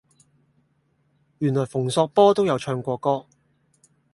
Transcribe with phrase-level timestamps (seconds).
[1.37, 3.27] 原來馮素波都有唱過歌